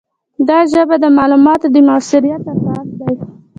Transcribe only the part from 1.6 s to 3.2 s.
د موثریت اساس ده.